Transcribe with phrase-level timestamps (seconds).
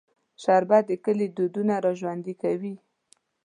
[0.43, 2.73] شربت د کلي دودونه راژوندي کوي